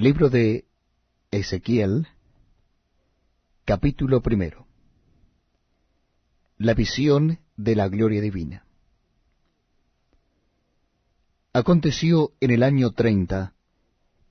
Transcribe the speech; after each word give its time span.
Libro 0.00 0.30
de 0.30 0.64
Ezequiel, 1.30 2.08
capítulo 3.66 4.22
primero. 4.22 4.66
La 6.56 6.72
visión 6.72 7.38
de 7.58 7.76
la 7.76 7.86
gloria 7.88 8.22
divina. 8.22 8.64
Aconteció 11.52 12.32
en 12.40 12.50
el 12.50 12.62
año 12.62 12.92
treinta, 12.92 13.52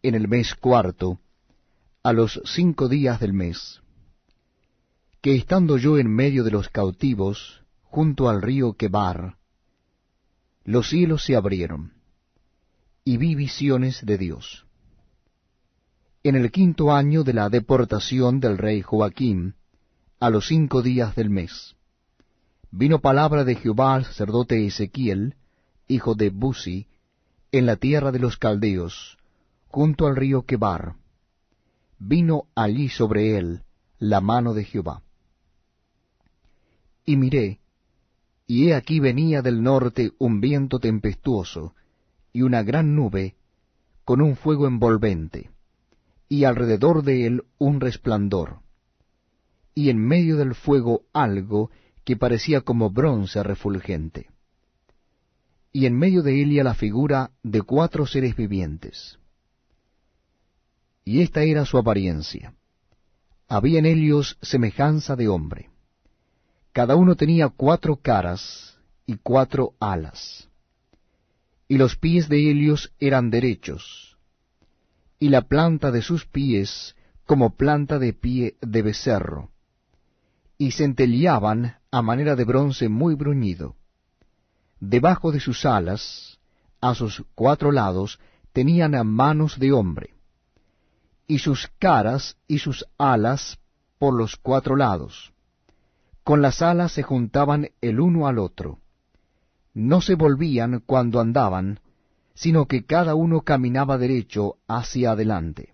en 0.01 0.15
el 0.15 0.27
mes 0.27 0.55
cuarto, 0.55 1.19
a 2.01 2.13
los 2.13 2.41
cinco 2.45 2.89
días 2.89 3.19
del 3.19 3.33
mes, 3.33 3.83
que 5.21 5.35
estando 5.35 5.77
yo 5.77 5.99
en 5.99 6.07
medio 6.07 6.43
de 6.43 6.49
los 6.49 6.69
cautivos, 6.69 7.63
junto 7.83 8.27
al 8.27 8.41
río 8.41 8.73
Quebar, 8.73 9.37
los 10.63 10.89
cielos 10.89 11.23
se 11.23 11.35
abrieron, 11.35 11.93
y 13.03 13.17
vi 13.17 13.35
visiones 13.35 14.03
de 14.03 14.17
Dios. 14.17 14.65
En 16.29 16.35
el 16.35 16.51
quinto 16.51 16.91
año 16.91 17.23
de 17.23 17.33
la 17.33 17.49
deportación 17.49 18.39
del 18.39 18.59
rey 18.59 18.83
Joaquín, 18.83 19.55
a 20.19 20.29
los 20.29 20.45
cinco 20.45 20.83
días 20.83 21.15
del 21.15 21.31
mes, 21.31 21.75
vino 22.69 22.99
palabra 22.99 23.43
de 23.43 23.55
Jehová 23.55 23.95
al 23.95 24.05
sacerdote 24.05 24.63
Ezequiel, 24.63 25.33
hijo 25.87 26.13
de 26.13 26.29
Buzi, 26.29 26.85
en 27.51 27.65
la 27.65 27.77
tierra 27.77 28.11
de 28.11 28.19
los 28.19 28.37
caldeos, 28.37 29.17
junto 29.69 30.05
al 30.05 30.15
río 30.15 30.43
Quebar. 30.43 30.97
Vino 31.97 32.43
allí 32.53 32.89
sobre 32.89 33.39
él 33.39 33.63
la 33.97 34.21
mano 34.21 34.53
de 34.53 34.65
Jehová. 34.65 35.01
Y 37.05 37.17
miré, 37.17 37.59
y 38.45 38.67
he 38.67 38.75
aquí 38.75 38.99
venía 38.99 39.41
del 39.41 39.63
norte 39.63 40.11
un 40.19 40.41
viento 40.41 40.77
tempestuoso, 40.77 41.73
y 42.31 42.43
una 42.43 42.61
gran 42.61 42.95
nube, 42.95 43.33
con 44.05 44.21
un 44.21 44.35
fuego 44.35 44.67
envolvente, 44.67 45.49
y 46.29 46.45
alrededor 46.45 47.03
de 47.03 47.25
él 47.25 47.43
un 47.57 47.81
resplandor, 47.81 48.59
y 49.75 49.89
en 49.89 49.97
medio 49.97 50.37
del 50.37 50.55
fuego 50.55 51.01
algo 51.11 51.71
que 52.05 52.15
parecía 52.15 52.61
como 52.61 52.89
bronce 52.89 53.43
refulgente 53.43 54.29
y 55.71 55.85
en 55.85 55.97
medio 55.97 56.23
de 56.23 56.41
ella 56.41 56.63
la 56.63 56.73
figura 56.73 57.31
de 57.43 57.61
cuatro 57.61 58.05
seres 58.05 58.35
vivientes. 58.35 59.19
Y 61.05 61.21
esta 61.21 61.43
era 61.43 61.65
su 61.65 61.77
apariencia. 61.77 62.53
Había 63.47 63.79
en 63.79 63.85
ellos 63.85 64.37
semejanza 64.41 65.15
de 65.15 65.27
hombre. 65.27 65.69
Cada 66.71 66.95
uno 66.95 67.15
tenía 67.15 67.49
cuatro 67.49 67.97
caras 67.97 68.77
y 69.05 69.17
cuatro 69.17 69.73
alas. 69.79 70.49
Y 71.67 71.77
los 71.77 71.95
pies 71.95 72.29
de 72.29 72.49
ellos 72.49 72.93
eran 72.99 73.29
derechos, 73.29 74.08
y 75.19 75.29
la 75.29 75.41
planta 75.41 75.91
de 75.91 76.01
sus 76.01 76.25
pies 76.25 76.95
como 77.25 77.55
planta 77.55 77.99
de 77.99 78.13
pie 78.13 78.55
de 78.61 78.81
becerro, 78.81 79.51
y 80.57 80.71
centelleaban 80.71 81.77
a 81.91 82.01
manera 82.01 82.35
de 82.35 82.45
bronce 82.45 82.89
muy 82.89 83.15
bruñido 83.15 83.75
Debajo 84.79 85.33
de 85.33 85.41
sus 85.41 85.65
alas, 85.65 86.39
a 86.79 86.95
sus 86.95 87.23
cuatro 87.35 87.71
lados, 87.71 88.19
tenían 88.53 89.05
manos 89.05 89.59
de 89.59 89.73
hombre, 89.73 90.15
y 91.27 91.39
sus 91.39 91.69
caras 91.79 92.37
y 92.47 92.59
sus 92.59 92.85
alas 92.97 93.59
por 93.97 94.13
los 94.13 94.37
cuatro 94.37 94.77
lados. 94.77 95.33
Con 96.23 96.41
las 96.41 96.61
alas 96.61 96.93
se 96.93 97.03
juntaban 97.03 97.69
el 97.81 97.99
uno 97.99 98.27
al 98.27 98.39
otro. 98.39 98.79
No 99.73 99.99
se 99.99 100.15
volvían 100.15 100.81
cuando 100.85 101.19
andaban, 101.19 101.81
sino 102.39 102.67
que 102.67 102.85
cada 102.85 103.15
uno 103.15 103.41
caminaba 103.41 103.97
derecho 103.97 104.55
hacia 104.65 105.11
adelante. 105.11 105.73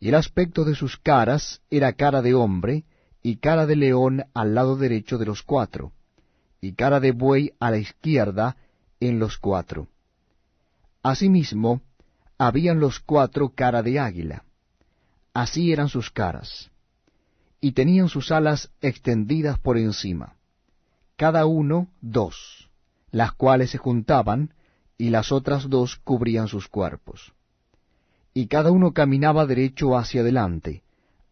Y 0.00 0.08
el 0.08 0.14
aspecto 0.14 0.64
de 0.64 0.74
sus 0.74 0.96
caras 0.96 1.60
era 1.68 1.92
cara 1.92 2.22
de 2.22 2.32
hombre 2.32 2.84
y 3.22 3.36
cara 3.36 3.66
de 3.66 3.76
león 3.76 4.24
al 4.32 4.54
lado 4.54 4.76
derecho 4.76 5.18
de 5.18 5.26
los 5.26 5.42
cuatro 5.42 5.92
y 6.62 6.72
cara 6.72 6.98
de 6.98 7.12
buey 7.12 7.52
a 7.60 7.70
la 7.70 7.76
izquierda 7.76 8.56
en 9.00 9.18
los 9.18 9.36
cuatro. 9.36 9.88
Asimismo, 11.02 11.82
habían 12.38 12.80
los 12.80 12.98
cuatro 13.00 13.50
cara 13.50 13.82
de 13.82 14.00
águila. 14.00 14.44
Así 15.34 15.74
eran 15.74 15.90
sus 15.90 16.10
caras. 16.10 16.70
Y 17.60 17.72
tenían 17.72 18.08
sus 18.08 18.32
alas 18.32 18.70
extendidas 18.80 19.58
por 19.58 19.76
encima, 19.76 20.36
cada 21.16 21.44
uno 21.44 21.88
dos, 22.00 22.70
las 23.10 23.32
cuales 23.32 23.72
se 23.72 23.78
juntaban, 23.78 24.54
y 24.96 25.10
las 25.10 25.32
otras 25.32 25.68
dos 25.68 25.96
cubrían 25.96 26.48
sus 26.48 26.68
cuerpos. 26.68 27.32
Y 28.32 28.46
cada 28.46 28.70
uno 28.70 28.92
caminaba 28.92 29.46
derecho 29.46 29.96
hacia 29.96 30.20
adelante, 30.22 30.82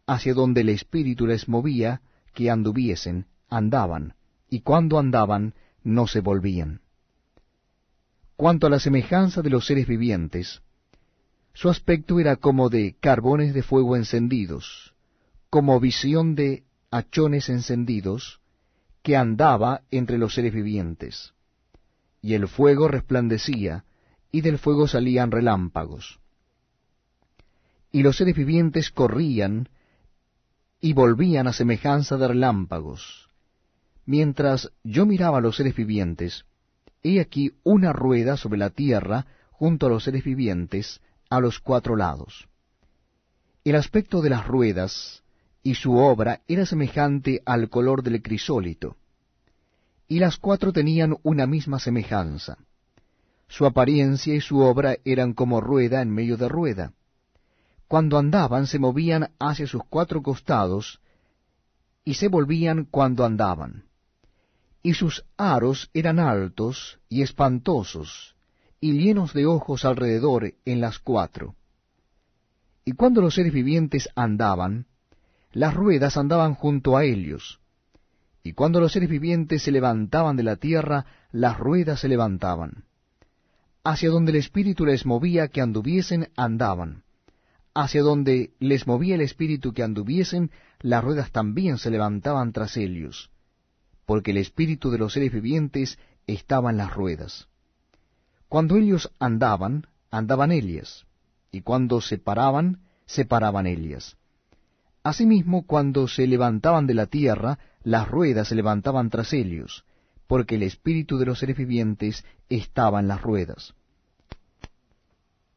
hacia 0.06 0.34
donde 0.34 0.62
el 0.62 0.68
Espíritu 0.68 1.26
les 1.26 1.48
movía 1.48 2.00
que 2.34 2.50
anduviesen, 2.50 3.26
andaban, 3.48 4.14
y 4.48 4.60
cuando 4.60 4.98
andaban 4.98 5.54
no 5.82 6.06
se 6.06 6.20
volvían. 6.20 6.80
Cuanto 8.36 8.66
a 8.66 8.70
la 8.70 8.80
semejanza 8.80 9.42
de 9.42 9.50
los 9.50 9.66
seres 9.66 9.86
vivientes, 9.86 10.62
su 11.54 11.68
aspecto 11.68 12.18
era 12.18 12.36
como 12.36 12.70
de 12.70 12.96
carbones 12.98 13.52
de 13.54 13.62
fuego 13.62 13.96
encendidos, 13.96 14.94
como 15.50 15.78
visión 15.80 16.34
de 16.34 16.64
hachones 16.90 17.48
encendidos, 17.48 18.40
que 19.02 19.16
andaba 19.16 19.82
entre 19.90 20.18
los 20.18 20.34
seres 20.34 20.54
vivientes. 20.54 21.34
Y 22.22 22.34
el 22.34 22.48
fuego 22.48 22.88
resplandecía, 22.88 23.84
y 24.30 24.40
del 24.40 24.58
fuego 24.58 24.88
salían 24.88 25.30
relámpagos. 25.30 26.20
Y 27.90 28.02
los 28.02 28.16
seres 28.16 28.34
vivientes 28.34 28.90
corrían 28.90 29.68
y 30.80 30.94
volvían 30.94 31.46
a 31.46 31.52
semejanza 31.52 32.16
de 32.16 32.28
relámpagos, 32.28 33.28
Mientras 34.04 34.72
yo 34.82 35.06
miraba 35.06 35.38
a 35.38 35.40
los 35.40 35.56
seres 35.56 35.76
vivientes, 35.76 36.44
he 37.02 37.20
aquí 37.20 37.52
una 37.62 37.92
rueda 37.92 38.36
sobre 38.36 38.58
la 38.58 38.70
tierra 38.70 39.26
junto 39.50 39.86
a 39.86 39.90
los 39.90 40.04
seres 40.04 40.24
vivientes 40.24 41.00
a 41.30 41.40
los 41.40 41.60
cuatro 41.60 41.96
lados. 41.96 42.48
El 43.64 43.76
aspecto 43.76 44.20
de 44.20 44.30
las 44.30 44.46
ruedas 44.46 45.22
y 45.62 45.76
su 45.76 45.96
obra 45.96 46.40
era 46.48 46.66
semejante 46.66 47.42
al 47.46 47.68
color 47.68 48.02
del 48.02 48.22
crisólito, 48.22 48.96
y 50.12 50.18
las 50.18 50.36
cuatro 50.36 50.72
tenían 50.72 51.16
una 51.22 51.46
misma 51.46 51.78
semejanza. 51.78 52.58
Su 53.48 53.66
apariencia 53.66 54.34
y 54.34 54.40
su 54.40 54.58
obra 54.60 54.96
eran 55.04 55.32
como 55.32 55.60
rueda 55.60 56.02
en 56.02 56.10
medio 56.10 56.36
de 56.36 56.48
rueda. 56.48 56.92
Cuando 57.88 58.18
andaban 58.18 58.66
se 58.66 58.78
movían 58.78 59.30
hacia 59.38 59.66
sus 59.66 59.82
cuatro 59.88 60.22
costados, 60.22 61.00
y 62.04 62.14
se 62.14 62.28
volvían 62.28 62.84
cuando 62.84 63.24
andaban 63.24 63.84
y 64.82 64.94
sus 64.94 65.24
aros 65.36 65.90
eran 65.94 66.18
altos 66.18 66.98
y 67.08 67.22
espantosos, 67.22 68.34
y 68.80 68.92
llenos 68.94 69.32
de 69.32 69.46
ojos 69.46 69.84
alrededor 69.84 70.54
en 70.64 70.80
las 70.80 70.98
cuatro. 70.98 71.54
Y 72.84 72.92
cuando 72.92 73.20
los 73.20 73.36
seres 73.36 73.52
vivientes 73.52 74.08
andaban, 74.16 74.86
las 75.52 75.72
ruedas 75.72 76.16
andaban 76.16 76.54
junto 76.54 76.96
a 76.96 77.04
ellos, 77.04 77.60
y 78.42 78.52
cuando 78.52 78.80
los 78.80 78.92
seres 78.92 79.08
vivientes 79.08 79.62
se 79.62 79.70
levantaban 79.70 80.36
de 80.36 80.42
la 80.42 80.56
tierra, 80.56 81.06
las 81.30 81.58
ruedas 81.58 82.00
se 82.00 82.08
levantaban. 82.08 82.84
Hacia 83.84 84.10
donde 84.10 84.32
el 84.32 84.38
Espíritu 84.38 84.86
les 84.86 85.06
movía 85.06 85.48
que 85.48 85.60
anduviesen, 85.60 86.28
andaban. 86.36 87.02
Hacia 87.74 88.02
donde 88.02 88.52
les 88.58 88.86
movía 88.86 89.14
el 89.14 89.20
Espíritu 89.22 89.72
que 89.72 89.82
anduviesen, 89.82 90.50
las 90.80 91.02
ruedas 91.02 91.30
también 91.30 91.78
se 91.78 91.90
levantaban 91.90 92.52
tras 92.52 92.76
ellos 92.76 93.32
porque 94.06 94.32
el 94.32 94.38
espíritu 94.38 94.90
de 94.90 94.98
los 94.98 95.12
seres 95.12 95.32
vivientes 95.32 95.98
estaba 96.26 96.70
en 96.70 96.76
las 96.76 96.92
ruedas. 96.92 97.48
Cuando 98.48 98.76
ellos 98.76 99.10
andaban, 99.18 99.86
andaban 100.10 100.52
ellas, 100.52 101.06
y 101.50 101.62
cuando 101.62 102.00
se 102.00 102.18
paraban, 102.18 102.80
se 103.06 103.24
paraban 103.24 103.66
ellas. 103.66 104.16
Asimismo, 105.02 105.66
cuando 105.66 106.06
se 106.08 106.26
levantaban 106.26 106.86
de 106.86 106.94
la 106.94 107.06
tierra, 107.06 107.58
las 107.84 108.08
ruedas 108.08 108.48
se 108.48 108.54
levantaban 108.54 109.10
tras 109.10 109.32
ellos, 109.32 109.84
porque 110.26 110.54
el 110.54 110.62
espíritu 110.62 111.18
de 111.18 111.26
los 111.26 111.38
seres 111.38 111.56
vivientes 111.56 112.24
estaba 112.48 113.00
en 113.00 113.08
las 113.08 113.22
ruedas. 113.22 113.74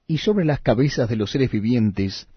Y 0.07 0.19
sobre 0.19 0.45
las 0.45 0.59
cabezas 0.59 1.09
de 1.09 1.15
los 1.15 1.31
seres 1.31 1.51
vivientes 1.51 2.27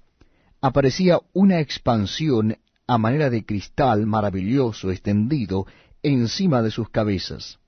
aparecía 0.60 1.20
una 1.32 1.60
expansión 1.60 2.56
a 2.86 2.98
manera 2.98 3.28
de 3.30 3.44
cristal 3.44 4.06
maravilloso 4.06 4.90
extendido 4.90 5.66
encima 6.02 6.62
de 6.62 6.70
sus 6.70 6.88
cabezas. 6.88 7.58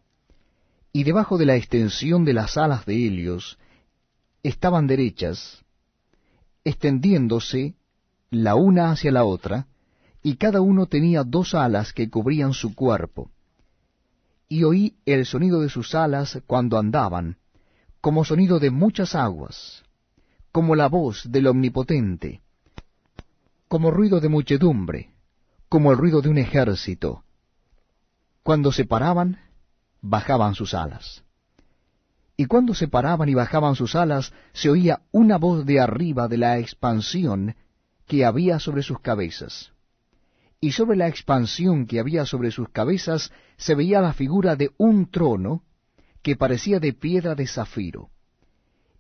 Y 0.93 1.05
debajo 1.05 1.39
de 1.39 1.47
la 1.47 1.57
extensión 1.57 2.25
de 2.25 2.33
las 2.33 2.57
alas 2.57 2.87
de 2.87 3.07
Helios 3.07 3.59
estaban 4.43 4.87
derechas, 4.87 5.63
extendiéndose 6.65 7.75
la 8.31 8.55
una 8.55 8.93
hacia 8.93 9.13
la 9.13 9.25
otra, 9.25 9.67
y 10.23 10.37
cada 10.37 10.61
uno 10.61 10.87
tenía 10.87 11.25
dos 11.25 11.55
alas 11.55 11.93
que 11.93 12.11
cubrían 12.11 12.53
su 12.53 12.75
cuerpo. 12.75 13.31
Y 14.49 14.65
oí 14.65 14.97
el 15.07 15.27
sonido 15.27 15.61
de 15.61 15.69
sus 15.69 15.95
alas 15.95 16.41
cuando 16.47 16.79
andaban, 16.79 17.37
como 18.01 18.25
sonido 18.25 18.59
de 18.59 18.71
muchas 18.71 19.15
aguas, 19.15 19.83
como 20.53 20.75
la 20.75 20.89
voz 20.89 21.31
del 21.31 21.47
Omnipotente, 21.47 22.43
como 23.69 23.91
ruido 23.91 24.21
de 24.21 24.29
muchedumbre, 24.29 25.11
como 25.69 25.93
el 25.93 25.99
ruido 25.99 26.21
de 26.21 26.29
un 26.29 26.39
ejército. 26.39 27.23
Cuando 28.43 28.73
se 28.73 28.85
paraban, 28.85 29.39
bajaban 30.01 30.55
sus 30.55 30.75
alas. 30.75 31.23
Y 32.37 32.47
cuando 32.47 32.75
se 32.75 32.89
paraban 32.89 33.29
y 33.29 33.35
bajaban 33.35 33.77
sus 33.77 33.95
alas, 33.95 34.33
se 34.53 34.71
oía 34.71 35.03
una 35.13 35.37
voz 35.37 35.67
de 35.67 35.79
arriba 35.79 36.27
de 36.27 36.39
la 36.39 36.59
expansión 36.59 37.55
que 38.07 38.25
había 38.25 38.59
sobre 38.59 38.83
sus 38.83 38.99
cabezas. 39.01 39.73
Y 40.61 40.73
sobre 40.73 40.97
la 40.97 41.09
expansión 41.09 41.87
que 41.87 42.01
había 42.01 42.27
sobre 42.27 42.51
sus 42.51 42.69
cabezas 42.69 43.33
se 43.57 43.75
veía 43.75 44.03
la 44.03 44.13
figura 44.13 44.57
de 44.57 44.71
un 44.77 45.11
trono 45.11 45.63
que 46.23 46.37
parecía 46.37 46.79
de 46.81 46.93
piedra 46.93 47.35
de 47.35 47.47
zafiro. 47.47 48.11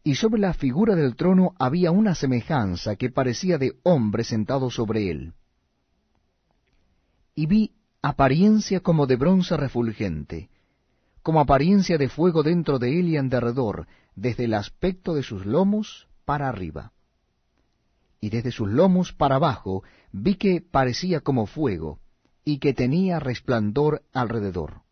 Y 0.02 0.14
sobre 0.14 0.40
la 0.40 0.54
figura 0.54 0.94
del 0.96 1.16
trono 1.16 1.52
había 1.58 1.90
una 1.90 2.14
semejanza 2.14 2.96
que 2.96 3.10
parecía 3.10 3.58
de 3.58 3.74
hombre 3.82 4.24
sentado 4.24 4.70
sobre 4.70 5.10
él. 5.10 5.34
Y 7.34 7.44
vi 7.44 7.72
apariencia 8.00 8.80
como 8.80 9.06
de 9.06 9.16
bronce 9.16 9.54
refulgente, 9.58 10.48
como 11.22 11.40
apariencia 11.40 11.98
de 11.98 12.08
fuego 12.08 12.42
dentro 12.42 12.78
de 12.78 12.98
él 12.98 13.08
y 13.10 13.18
en 13.18 13.28
derredor, 13.28 13.86
desde 14.14 14.44
el 14.44 14.54
aspecto 14.54 15.14
de 15.14 15.22
sus 15.22 15.44
lomos 15.44 16.08
para 16.24 16.48
arriba. 16.48 16.92
Y 18.20 18.30
desde 18.30 18.52
sus 18.52 18.68
lomos 18.68 19.12
para 19.12 19.36
abajo 19.36 19.82
vi 20.12 20.34
que 20.34 20.60
parecía 20.60 21.20
como 21.20 21.46
fuego, 21.46 22.00
y 22.44 22.58
que 22.58 22.74
tenía 22.74 23.18
resplandor 23.18 24.02
alrededor. 24.12 24.82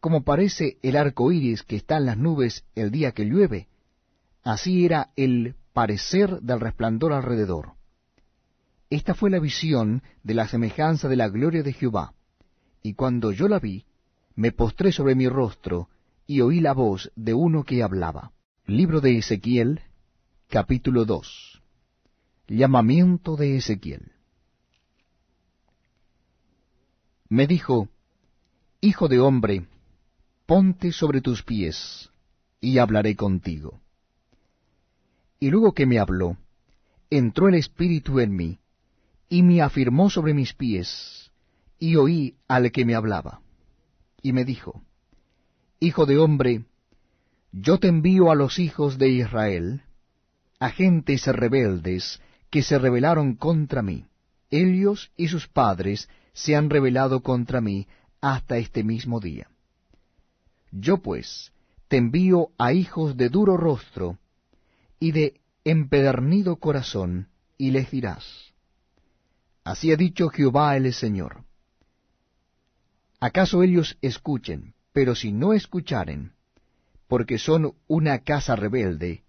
Como 0.00 0.24
parece 0.24 0.78
el 0.82 0.96
arco 0.96 1.32
iris 1.32 1.62
que 1.62 1.76
está 1.76 1.96
en 1.96 2.06
las 2.06 2.18
nubes 2.18 2.64
el 2.74 2.90
día 2.90 3.12
que 3.12 3.24
llueve, 3.24 3.68
así 4.42 4.84
era 4.84 5.10
el 5.16 5.56
parecer 5.72 6.40
del 6.40 6.60
resplandor 6.60 7.12
alrededor. 7.12 7.72
Esta 8.88 9.14
fue 9.14 9.30
la 9.30 9.40
visión 9.40 10.02
de 10.22 10.34
la 10.34 10.46
semejanza 10.46 11.08
de 11.08 11.16
la 11.16 11.28
gloria 11.28 11.62
de 11.62 11.72
Jehová, 11.72 12.14
y 12.82 12.94
cuando 12.94 13.32
yo 13.32 13.48
la 13.48 13.58
vi, 13.58 13.84
me 14.36 14.52
postré 14.52 14.92
sobre 14.92 15.14
mi 15.14 15.28
rostro 15.28 15.88
y 16.26 16.40
oí 16.40 16.60
la 16.60 16.72
voz 16.72 17.10
de 17.16 17.34
uno 17.34 17.64
que 17.64 17.82
hablaba. 17.82 18.32
Libro 18.66 19.00
de 19.00 19.18
Ezequiel, 19.18 19.80
capítulo 20.48 21.04
2. 21.04 21.55
Llamamiento 22.48 23.36
de 23.36 23.56
Ezequiel. 23.56 24.12
Me 27.28 27.46
dijo, 27.46 27.88
Hijo 28.80 29.08
de 29.08 29.18
hombre, 29.18 29.66
ponte 30.46 30.92
sobre 30.92 31.20
tus 31.20 31.42
pies, 31.42 32.10
y 32.60 32.78
hablaré 32.78 33.16
contigo. 33.16 33.80
Y 35.40 35.50
luego 35.50 35.72
que 35.72 35.86
me 35.86 35.98
habló, 35.98 36.36
entró 37.10 37.48
el 37.48 37.56
Espíritu 37.56 38.20
en 38.20 38.36
mí, 38.36 38.58
y 39.28 39.42
me 39.42 39.60
afirmó 39.60 40.08
sobre 40.08 40.34
mis 40.34 40.52
pies, 40.52 41.32
y 41.78 41.96
oí 41.96 42.36
al 42.46 42.70
que 42.70 42.84
me 42.84 42.94
hablaba 42.94 43.40
y 44.26 44.32
me 44.32 44.44
dijo, 44.44 44.82
Hijo 45.78 46.04
de 46.04 46.18
hombre, 46.18 46.64
yo 47.52 47.78
te 47.78 47.86
envío 47.86 48.32
a 48.32 48.34
los 48.34 48.58
hijos 48.58 48.98
de 48.98 49.08
Israel, 49.08 49.82
a 50.58 50.70
gentes 50.70 51.28
rebeldes 51.28 52.20
que 52.50 52.62
se 52.62 52.78
rebelaron 52.78 53.34
contra 53.34 53.82
mí. 53.82 54.06
Ellos 54.50 55.10
y 55.16 55.28
sus 55.28 55.48
padres 55.48 56.08
se 56.32 56.54
han 56.56 56.70
rebelado 56.70 57.22
contra 57.22 57.60
mí 57.60 57.88
hasta 58.20 58.58
este 58.58 58.84
mismo 58.84 59.20
día. 59.20 59.48
Yo 60.70 60.98
pues 60.98 61.52
te 61.88 61.96
envío 61.96 62.50
a 62.58 62.72
hijos 62.72 63.16
de 63.16 63.28
duro 63.28 63.56
rostro 63.56 64.18
y 64.98 65.12
de 65.12 65.40
empedernido 65.64 66.56
corazón, 66.56 67.28
y 67.58 67.70
les 67.70 67.90
dirás, 67.90 68.24
Así 69.64 69.92
ha 69.92 69.96
dicho 69.96 70.28
Jehová 70.28 70.76
el 70.76 70.92
Señor 70.92 71.44
¿Acaso 73.20 73.62
ellos 73.62 73.96
escuchen? 74.02 74.74
Pero 74.92 75.14
si 75.14 75.32
no 75.32 75.52
escucharen, 75.52 76.32
porque 77.08 77.38
son 77.38 77.74
una 77.86 78.20
casa 78.20 78.56
rebelde, 78.56 79.24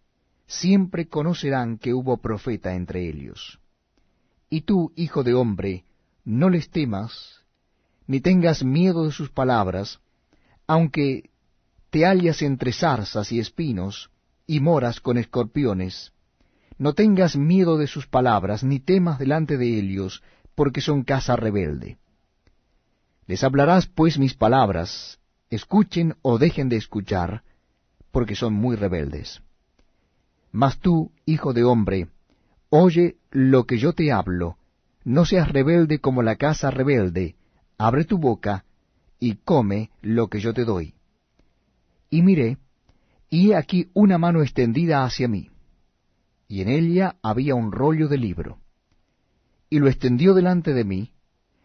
siempre 0.48 1.08
conocerán 1.08 1.78
que 1.78 1.94
hubo 1.94 2.18
profeta 2.18 2.74
entre 2.74 3.08
ellos. 3.08 3.60
Y 4.50 4.62
tú, 4.62 4.94
hijo 4.96 5.24
de 5.24 5.34
hombre, 5.34 5.86
no 6.24 6.50
les 6.50 6.70
temas, 6.70 7.44
ni 8.08 8.22
tengas 8.22 8.64
miedo 8.64 9.06
de 9.06 9.12
sus 9.12 9.30
palabras, 9.30 10.00
aunque 10.66 11.30
te 11.90 12.06
hallas 12.06 12.42
entre 12.42 12.72
zarzas 12.72 13.32
y 13.32 13.40
espinos, 13.40 14.10
y 14.46 14.62
moras 14.62 15.02
con 15.02 15.18
escorpiones, 15.18 16.14
no 16.78 16.94
tengas 16.94 17.36
miedo 17.36 17.78
de 17.78 17.88
sus 17.88 18.08
palabras, 18.08 18.64
ni 18.64 18.80
temas 18.80 19.20
delante 19.20 19.58
de 19.58 19.80
ellos, 19.80 20.24
porque 20.56 20.80
son 20.80 21.04
casa 21.04 21.36
rebelde. 21.36 21.98
Les 23.26 23.44
hablarás 23.44 23.88
pues 23.88 24.18
mis 24.18 24.36
palabras, 24.36 25.20
escuchen 25.50 26.16
o 26.22 26.38
dejen 26.38 26.70
de 26.70 26.78
escuchar, 26.78 27.44
porque 28.12 28.36
son 28.36 28.54
muy 28.54 28.76
rebeldes. 28.76 29.42
Mas 30.52 30.80
tú, 30.80 31.12
hijo 31.26 31.54
de 31.54 31.64
hombre, 31.64 32.08
oye 32.70 33.18
lo 33.32 33.66
que 33.66 33.78
yo 33.78 33.94
te 33.94 34.12
hablo, 34.12 34.58
no 35.04 35.26
seas 35.26 35.50
rebelde 35.50 36.00
como 36.00 36.22
la 36.22 36.36
casa 36.36 36.72
rebelde, 36.72 37.36
abre 37.78 38.06
tu 38.06 38.18
boca 38.18 38.66
y 39.20 39.36
come 39.36 39.92
lo 40.02 40.28
que 40.28 40.40
yo 40.40 40.54
te 40.54 40.66
doy. 40.66 40.94
Y 42.10 42.22
miré, 42.22 42.58
y 43.30 43.52
he 43.52 43.56
aquí 43.56 43.90
una 43.94 44.18
mano 44.18 44.42
extendida 44.42 45.04
hacia 45.04 45.28
mí, 45.28 45.50
y 46.48 46.62
en 46.62 46.70
ella 46.70 47.18
había 47.22 47.56
un 47.56 47.72
rollo 47.72 48.08
de 48.08 48.18
libro. 48.18 48.60
Y 49.70 49.80
lo 49.80 49.90
extendió 49.90 50.34
delante 50.34 50.74
de 50.74 50.86
mí, 50.86 51.12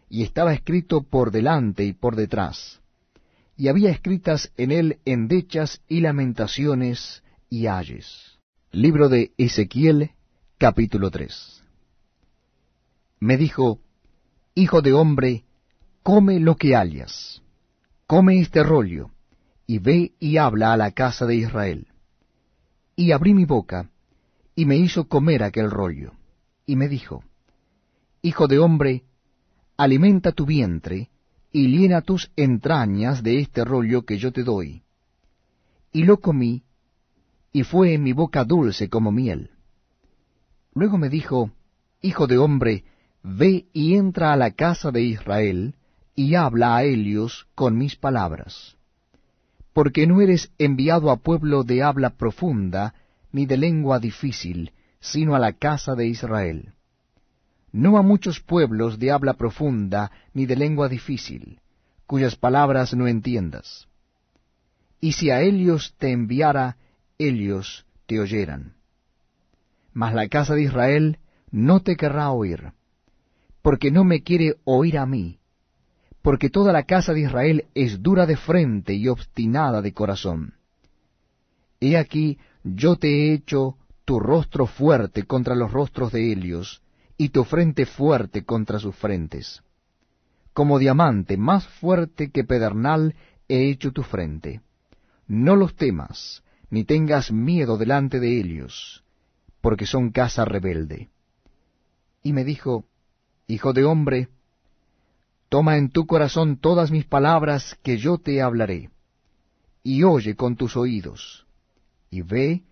y 0.08 0.24
estaba 0.24 0.52
escrito 0.52 1.02
por 1.02 1.30
delante 1.30 1.84
y 1.84 1.92
por 1.92 2.16
detrás, 2.16 2.80
y 3.56 3.68
había 3.68 3.90
escritas 3.90 4.52
en 4.56 4.72
él 4.72 4.98
endechas 5.04 5.82
y 5.88 6.00
lamentaciones 6.00 7.22
y 7.48 7.66
ayes. 7.66 8.31
Libro 8.74 9.10
de 9.10 9.32
Ezequiel, 9.36 10.12
capítulo 10.56 11.10
3. 11.10 11.62
Me 13.20 13.36
dijo, 13.36 13.80
Hijo 14.54 14.80
de 14.80 14.94
hombre, 14.94 15.44
come 16.02 16.40
lo 16.40 16.56
que 16.56 16.74
hallas, 16.74 17.42
come 18.06 18.40
este 18.40 18.62
rollo, 18.62 19.10
y 19.66 19.78
ve 19.78 20.12
y 20.18 20.38
habla 20.38 20.72
a 20.72 20.78
la 20.78 20.92
casa 20.92 21.26
de 21.26 21.34
Israel. 21.34 21.88
Y 22.96 23.12
abrí 23.12 23.34
mi 23.34 23.44
boca, 23.44 23.90
y 24.56 24.64
me 24.64 24.78
hizo 24.78 25.06
comer 25.06 25.42
aquel 25.42 25.70
rollo, 25.70 26.12
y 26.64 26.76
me 26.76 26.88
dijo, 26.88 27.22
Hijo 28.22 28.46
de 28.46 28.58
hombre, 28.58 29.02
alimenta 29.76 30.32
tu 30.32 30.46
vientre, 30.46 31.10
y 31.52 31.68
llena 31.68 32.00
tus 32.00 32.32
entrañas 32.36 33.22
de 33.22 33.38
este 33.38 33.66
rollo 33.66 34.06
que 34.06 34.16
yo 34.16 34.32
te 34.32 34.42
doy. 34.42 34.82
Y 35.92 36.04
lo 36.04 36.20
comí, 36.20 36.64
y 37.52 37.64
fue 37.64 37.94
en 37.94 38.02
mi 38.02 38.12
boca 38.12 38.44
dulce 38.44 38.88
como 38.88 39.12
miel. 39.12 39.50
Luego 40.74 40.98
me 40.98 41.08
dijo, 41.08 41.50
Hijo 42.00 42.26
de 42.26 42.38
hombre, 42.38 42.84
ve 43.22 43.66
y 43.72 43.94
entra 43.94 44.32
a 44.32 44.36
la 44.36 44.52
casa 44.52 44.90
de 44.90 45.02
Israel, 45.02 45.74
y 46.14 46.34
habla 46.34 46.76
a 46.76 46.84
ellos 46.84 47.46
con 47.54 47.76
mis 47.76 47.96
palabras. 47.96 48.76
Porque 49.72 50.06
no 50.06 50.20
eres 50.20 50.50
enviado 50.58 51.10
a 51.10 51.16
pueblo 51.16 51.62
de 51.62 51.82
habla 51.82 52.10
profunda, 52.10 52.94
ni 53.30 53.46
de 53.46 53.56
lengua 53.56 53.98
difícil, 53.98 54.72
sino 55.00 55.34
a 55.34 55.38
la 55.38 55.52
casa 55.52 55.94
de 55.94 56.06
Israel 56.06 56.72
no 57.72 57.96
a 57.96 58.02
muchos 58.02 58.40
pueblos 58.40 58.98
de 58.98 59.10
habla 59.10 59.34
profunda 59.34 60.12
ni 60.34 60.46
de 60.46 60.56
lengua 60.56 60.88
difícil, 60.88 61.60
cuyas 62.06 62.36
palabras 62.36 62.94
no 62.94 63.08
entiendas. 63.08 63.88
Y 65.00 65.12
si 65.12 65.30
a 65.30 65.40
ellos 65.40 65.94
te 65.98 66.12
enviara, 66.12 66.76
ellos 67.28 67.86
te 68.06 68.20
oyeran. 68.20 68.74
Mas 69.92 70.14
la 70.14 70.28
casa 70.28 70.54
de 70.54 70.62
Israel 70.62 71.18
no 71.50 71.80
te 71.80 71.96
querrá 71.96 72.30
oír, 72.30 72.72
porque 73.60 73.90
no 73.90 74.04
me 74.04 74.22
quiere 74.22 74.56
oír 74.64 74.98
a 74.98 75.06
mí, 75.06 75.38
porque 76.22 76.50
toda 76.50 76.72
la 76.72 76.84
casa 76.84 77.12
de 77.12 77.20
Israel 77.20 77.64
es 77.74 78.02
dura 78.02 78.26
de 78.26 78.36
frente 78.36 78.94
y 78.94 79.08
obstinada 79.08 79.82
de 79.82 79.92
corazón. 79.92 80.54
He 81.80 81.96
aquí 81.96 82.38
yo 82.64 82.96
te 82.96 83.08
he 83.08 83.34
hecho 83.34 83.76
tu 84.04 84.20
rostro 84.20 84.66
fuerte 84.66 85.24
contra 85.24 85.54
los 85.54 85.72
rostros 85.72 86.12
de 86.12 86.32
ellos, 86.32 86.82
y 87.16 87.28
tu 87.28 87.44
frente 87.44 87.86
fuerte 87.86 88.44
contra 88.44 88.78
sus 88.78 88.96
frentes. 88.96 89.62
Como 90.52 90.78
diamante 90.78 91.36
más 91.36 91.66
fuerte 91.66 92.30
que 92.30 92.44
pedernal 92.44 93.14
he 93.48 93.70
hecho 93.70 93.92
tu 93.92 94.02
frente. 94.02 94.60
No 95.26 95.56
los 95.56 95.76
temas, 95.76 96.42
ni 96.72 96.84
tengas 96.84 97.30
miedo 97.30 97.76
delante 97.76 98.18
de 98.18 98.40
ellos, 98.40 99.04
porque 99.60 99.84
son 99.84 100.10
casa 100.10 100.46
rebelde. 100.46 101.10
Y 102.22 102.32
me 102.32 102.44
dijo, 102.44 102.86
Hijo 103.46 103.74
de 103.74 103.84
hombre, 103.84 104.28
toma 105.50 105.76
en 105.76 105.90
tu 105.90 106.06
corazón 106.06 106.56
todas 106.56 106.90
mis 106.90 107.04
palabras 107.04 107.78
que 107.82 107.98
yo 107.98 108.16
te 108.16 108.40
hablaré, 108.40 108.88
y 109.82 110.02
oye 110.04 110.34
con 110.34 110.56
tus 110.56 110.74
oídos, 110.78 111.46
y 112.10 112.22
ve 112.22 112.62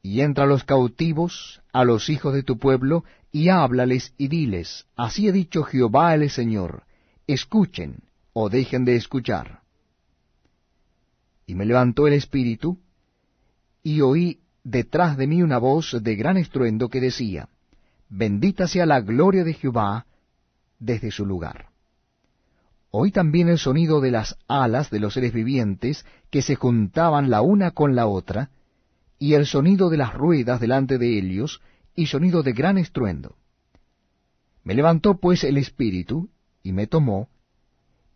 y 0.00 0.20
entra 0.20 0.44
a 0.44 0.46
los 0.46 0.62
cautivos, 0.62 1.60
a 1.72 1.82
los 1.82 2.08
hijos 2.08 2.32
de 2.32 2.44
tu 2.44 2.56
pueblo, 2.56 3.02
y 3.32 3.48
háblales 3.48 4.14
y 4.16 4.28
diles, 4.28 4.86
así 4.94 5.28
ha 5.28 5.32
dicho 5.32 5.64
Jehová 5.64 6.14
el 6.14 6.30
Señor, 6.30 6.84
escuchen 7.26 8.04
o 8.32 8.48
dejen 8.48 8.84
de 8.84 8.94
escuchar. 8.94 9.62
Y 11.46 11.56
me 11.56 11.66
levantó 11.66 12.06
el 12.06 12.12
espíritu, 12.12 12.78
y 13.82 14.00
oí 14.00 14.40
detrás 14.64 15.16
de 15.16 15.26
mí 15.26 15.42
una 15.42 15.58
voz 15.58 15.96
de 16.00 16.16
gran 16.16 16.36
estruendo 16.36 16.88
que 16.88 17.00
decía, 17.00 17.48
Bendita 18.08 18.66
sea 18.66 18.86
la 18.86 19.00
gloria 19.00 19.44
de 19.44 19.54
Jehová 19.54 20.06
desde 20.78 21.10
su 21.10 21.24
lugar. 21.24 21.68
Oí 22.90 23.12
también 23.12 23.48
el 23.48 23.58
sonido 23.58 24.00
de 24.00 24.10
las 24.10 24.36
alas 24.48 24.90
de 24.90 24.98
los 24.98 25.14
seres 25.14 25.32
vivientes 25.32 26.04
que 26.30 26.42
se 26.42 26.56
juntaban 26.56 27.30
la 27.30 27.40
una 27.40 27.70
con 27.70 27.94
la 27.94 28.06
otra, 28.06 28.50
y 29.18 29.34
el 29.34 29.46
sonido 29.46 29.90
de 29.90 29.98
las 29.98 30.12
ruedas 30.14 30.60
delante 30.60 30.98
de 30.98 31.18
ellos, 31.18 31.60
y 31.94 32.06
sonido 32.06 32.42
de 32.42 32.52
gran 32.52 32.78
estruendo. 32.78 33.36
Me 34.64 34.74
levantó 34.74 35.18
pues 35.18 35.44
el 35.44 35.56
espíritu, 35.56 36.30
y 36.62 36.72
me 36.72 36.86
tomó, 36.86 37.28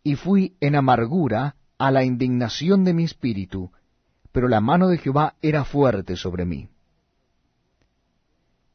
y 0.03 0.15
fui 0.15 0.55
en 0.59 0.75
amargura 0.75 1.55
a 1.77 1.91
la 1.91 2.03
indignación 2.03 2.83
de 2.83 2.93
mi 2.93 3.03
espíritu, 3.05 3.71
pero 4.35 4.49
la 4.49 4.59
mano 4.59 4.89
de 4.89 4.97
Jehová 4.97 5.35
era 5.41 5.63
fuerte 5.63 6.17
sobre 6.17 6.43
mí. 6.43 6.67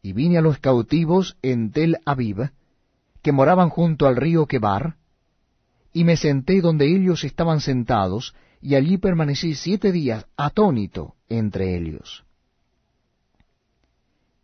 Y 0.00 0.14
vine 0.14 0.38
a 0.38 0.40
los 0.40 0.59
cautivos 0.59 1.37
en 1.43 1.71
Tel 1.71 1.99
Aviv, 2.07 2.50
que 3.21 3.31
moraban 3.31 3.69
junto 3.69 4.07
al 4.07 4.17
río 4.17 4.47
Quebar, 4.47 4.97
y 5.93 6.05
me 6.05 6.17
senté 6.17 6.62
donde 6.62 6.87
ellos 6.87 7.25
estaban 7.25 7.61
sentados, 7.61 8.35
y 8.62 8.75
allí 8.75 8.97
permanecí 8.97 9.55
siete 9.55 9.93
días 9.93 10.25
atónito 10.35 11.17
entre 11.29 11.76
ellos. 11.76 12.25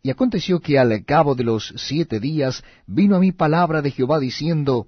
Y 0.03 0.11
aconteció 0.11 0.59
que 0.59 0.77
al 0.77 1.03
cabo 1.03 1.33
de 1.33 1.45
los 1.45 1.73
siete 1.77 2.19
días 2.19 2.63
vino 2.85 3.15
a 3.15 3.19
mí 3.19 3.31
palabra 3.31 3.81
de 3.81 3.89
Jehová 3.89 4.19
diciendo, 4.19 4.85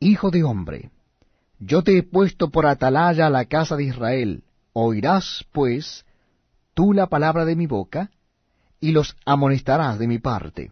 Hijo 0.00 0.32
de 0.32 0.42
hombre, 0.42 0.90
yo 1.60 1.84
te 1.84 1.96
he 1.96 2.02
puesto 2.02 2.50
por 2.50 2.66
atalaya 2.66 3.28
a 3.28 3.30
la 3.30 3.44
casa 3.44 3.76
de 3.76 3.84
Israel, 3.84 4.42
oirás, 4.84 5.44
pues, 5.52 6.04
tú 6.74 6.92
la 6.92 7.08
palabra 7.08 7.44
de 7.44 7.56
mi 7.56 7.66
boca, 7.66 8.10
y 8.80 8.92
los 8.92 9.16
amonestarás 9.24 9.98
de 9.98 10.06
mi 10.06 10.18
parte. 10.18 10.70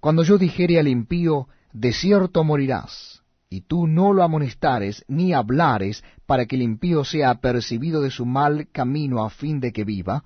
Cuando 0.00 0.22
yo 0.22 0.38
dijere 0.38 0.78
al 0.78 0.88
impío, 0.88 1.48
de 1.72 1.92
cierto 1.92 2.44
morirás, 2.44 3.22
y 3.50 3.62
tú 3.62 3.86
no 3.86 4.12
lo 4.12 4.22
amonestares 4.22 5.04
ni 5.08 5.32
hablares 5.32 6.04
para 6.26 6.46
que 6.46 6.56
el 6.56 6.62
impío 6.62 7.04
sea 7.04 7.30
apercibido 7.30 8.00
de 8.02 8.10
su 8.10 8.24
mal 8.24 8.68
camino 8.70 9.24
a 9.24 9.30
fin 9.30 9.60
de 9.60 9.72
que 9.72 9.84
viva, 9.84 10.24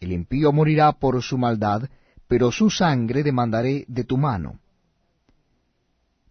el 0.00 0.12
impío 0.12 0.52
morirá 0.52 0.92
por 0.92 1.22
su 1.22 1.38
maldad, 1.38 1.88
pero 2.28 2.52
su 2.52 2.70
sangre 2.70 3.22
demandaré 3.22 3.84
de 3.88 4.04
tu 4.04 4.16
mano. 4.16 4.60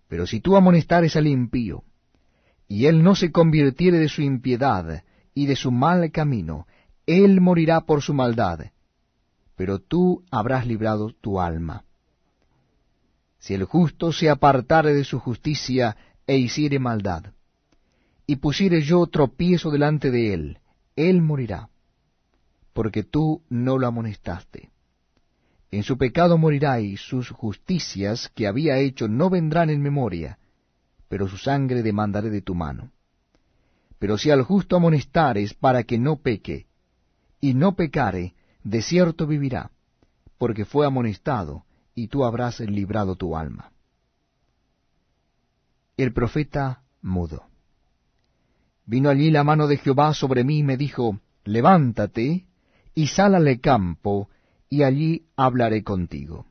Pero 0.07 0.27
si 0.27 0.39
tú 0.39 0.55
amonestares 0.55 1.15
al 1.15 1.27
impío, 1.27 1.83
y 2.67 2.85
él 2.85 3.03
no 3.03 3.15
se 3.15 3.31
convirtiere 3.31 3.97
de 3.99 4.09
su 4.09 4.21
impiedad 4.21 5.03
y 5.33 5.45
de 5.45 5.55
su 5.55 5.71
mal 5.71 6.11
camino, 6.11 6.67
él 7.05 7.41
morirá 7.41 7.81
por 7.81 8.01
su 8.01 8.13
maldad, 8.13 8.71
pero 9.55 9.79
tú 9.79 10.23
habrás 10.31 10.65
librado 10.65 11.11
tu 11.11 11.39
alma. 11.39 11.83
Si 13.39 13.53
el 13.53 13.65
justo 13.65 14.11
se 14.11 14.29
apartare 14.29 14.93
de 14.93 15.03
su 15.03 15.19
justicia 15.19 15.97
e 16.25 16.37
hiciere 16.37 16.79
maldad, 16.79 17.33
y 18.25 18.37
pusiere 18.37 18.81
yo 18.81 19.05
tropiezo 19.07 19.69
delante 19.69 20.11
de 20.11 20.33
él, 20.33 20.59
él 20.95 21.21
morirá, 21.21 21.69
porque 22.71 23.03
tú 23.03 23.41
no 23.49 23.77
lo 23.77 23.87
amonestaste. 23.87 24.69
En 25.71 25.83
su 25.83 25.97
pecado 25.97 26.37
morirá 26.37 26.79
y 26.79 26.97
sus 26.97 27.31
justicias 27.31 28.29
que 28.35 28.47
había 28.47 28.77
hecho 28.77 29.07
no 29.07 29.29
vendrán 29.29 29.69
en 29.69 29.81
memoria, 29.81 30.37
pero 31.09 31.27
su 31.27 31.37
sangre 31.37 31.83
demandaré 31.83 32.29
de 32.29 32.41
tu 32.41 32.55
mano. 32.55 32.91
Pero 34.03 34.17
si 34.17 34.31
al 34.31 34.41
justo 34.41 34.75
amonestares 34.75 35.53
para 35.53 35.85
que 35.85 35.97
no 35.97 36.17
peque, 36.17 36.65
y 37.39 37.53
no 37.53 37.77
pecare, 37.77 38.33
de 38.61 38.81
cierto 38.81 39.25
vivirá, 39.25 39.71
porque 40.37 40.65
fue 40.65 40.85
amonestado, 40.85 41.63
y 41.95 42.09
tú 42.09 42.25
habrás 42.25 42.59
librado 42.59 43.15
tu 43.15 43.37
alma. 43.37 43.71
El 45.95 46.11
profeta 46.11 46.83
mudo. 47.01 47.45
Vino 48.85 49.09
allí 49.09 49.31
la 49.31 49.45
mano 49.45 49.67
de 49.67 49.77
Jehová 49.77 50.13
sobre 50.13 50.43
mí 50.43 50.57
y 50.57 50.63
me 50.63 50.75
dijo, 50.75 51.21
Levántate 51.45 52.45
y 52.93 53.07
sal 53.07 53.35
al 53.35 53.61
campo, 53.61 54.27
y 54.69 54.83
allí 54.83 55.27
hablaré 55.37 55.81
contigo. 55.81 56.45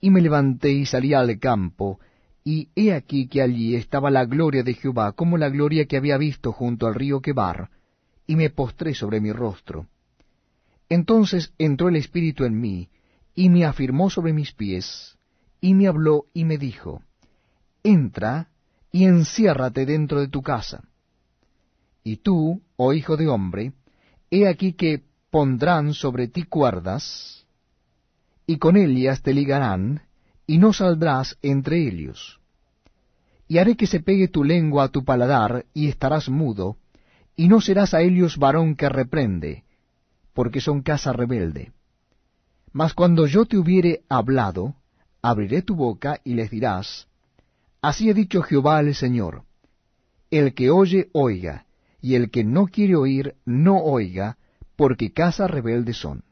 Y 0.00 0.10
me 0.10 0.20
levanté 0.20 0.70
y 0.70 0.86
salí 0.86 1.12
al 1.12 1.40
campo, 1.40 1.98
y 2.48 2.68
he 2.76 2.92
aquí 2.92 3.26
que 3.26 3.42
allí 3.42 3.74
estaba 3.74 4.08
la 4.08 4.24
gloria 4.24 4.62
de 4.62 4.74
Jehová, 4.74 5.10
como 5.10 5.36
la 5.36 5.48
gloria 5.48 5.86
que 5.86 5.96
había 5.96 6.16
visto 6.16 6.52
junto 6.52 6.86
al 6.86 6.94
río 6.94 7.20
Quebar, 7.20 7.70
y 8.24 8.36
me 8.36 8.50
postré 8.50 8.94
sobre 8.94 9.20
mi 9.20 9.32
rostro. 9.32 9.88
Entonces 10.88 11.52
entró 11.58 11.88
el 11.88 11.96
Espíritu 11.96 12.44
en 12.44 12.60
mí, 12.60 12.88
y 13.34 13.48
me 13.48 13.64
afirmó 13.64 14.10
sobre 14.10 14.32
mis 14.32 14.52
pies, 14.52 15.18
y 15.60 15.74
me 15.74 15.88
habló 15.88 16.26
y 16.32 16.44
me 16.44 16.56
dijo, 16.56 17.02
Entra 17.82 18.48
y 18.92 19.06
enciérrate 19.06 19.84
dentro 19.84 20.20
de 20.20 20.28
tu 20.28 20.40
casa. 20.40 20.84
Y 22.04 22.18
tú, 22.18 22.62
oh 22.76 22.92
hijo 22.92 23.16
de 23.16 23.26
hombre, 23.26 23.72
he 24.30 24.46
aquí 24.46 24.74
que 24.74 25.02
pondrán 25.30 25.94
sobre 25.94 26.28
ti 26.28 26.44
cuerdas, 26.44 27.44
y 28.46 28.58
con 28.58 28.76
ellas 28.76 29.20
te 29.22 29.34
ligarán, 29.34 30.02
y 30.46 30.58
no 30.58 30.72
saldrás 30.72 31.36
entre 31.42 31.86
ellos. 31.86 32.40
Y 33.48 33.58
haré 33.58 33.76
que 33.76 33.86
se 33.86 34.00
pegue 34.00 34.28
tu 34.28 34.44
lengua 34.44 34.84
a 34.84 34.88
tu 34.88 35.04
paladar, 35.04 35.66
y 35.72 35.88
estarás 35.88 36.28
mudo, 36.28 36.76
y 37.36 37.48
no 37.48 37.60
serás 37.60 37.94
a 37.94 38.02
ellos 38.02 38.38
varón 38.38 38.76
que 38.76 38.88
reprende, 38.88 39.64
porque 40.32 40.60
son 40.60 40.82
casa 40.82 41.12
rebelde. 41.12 41.72
Mas 42.72 42.94
cuando 42.94 43.26
yo 43.26 43.46
te 43.46 43.56
hubiere 43.56 44.02
hablado, 44.08 44.74
abriré 45.22 45.62
tu 45.62 45.76
boca 45.76 46.20
y 46.24 46.34
les 46.34 46.50
dirás, 46.50 47.08
Así 47.80 48.10
ha 48.10 48.14
dicho 48.14 48.42
Jehová 48.42 48.80
el 48.80 48.94
Señor, 48.94 49.44
el 50.30 50.54
que 50.54 50.70
oye, 50.70 51.08
oiga, 51.12 51.66
y 52.00 52.14
el 52.14 52.30
que 52.30 52.44
no 52.44 52.66
quiere 52.66 52.96
oír, 52.96 53.36
no 53.44 53.78
oiga, 53.78 54.38
porque 54.76 55.12
casa 55.12 55.46
rebelde 55.46 55.92
son. 55.92 56.25